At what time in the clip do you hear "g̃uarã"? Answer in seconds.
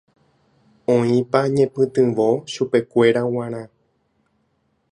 3.31-3.63